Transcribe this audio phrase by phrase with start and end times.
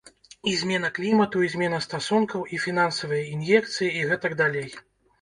[0.51, 4.71] І змена клімату, і змена стасункаў, і фінансавыя ін'екцыі, і гэтак далей.